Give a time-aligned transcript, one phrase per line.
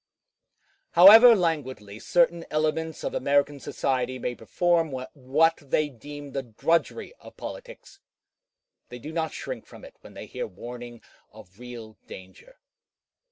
[0.93, 7.37] However languidly certain elements of American society may perform what they deem the drudgery of
[7.37, 7.99] politics,
[8.89, 12.57] they do not shrink from it when they hear warning of real danger.